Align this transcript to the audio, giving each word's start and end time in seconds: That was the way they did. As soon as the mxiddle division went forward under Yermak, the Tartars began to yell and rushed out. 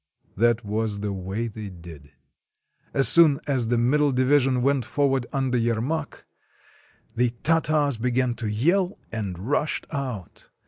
That 0.35 0.65
was 0.65 1.01
the 1.01 1.13
way 1.13 1.47
they 1.47 1.69
did. 1.69 2.13
As 2.91 3.07
soon 3.07 3.39
as 3.45 3.67
the 3.67 3.75
mxiddle 3.75 4.15
division 4.15 4.63
went 4.63 4.83
forward 4.83 5.27
under 5.31 5.59
Yermak, 5.59 6.25
the 7.15 7.29
Tartars 7.43 7.97
began 7.99 8.33
to 8.37 8.47
yell 8.49 8.97
and 9.11 9.37
rushed 9.37 9.85
out. 9.93 10.49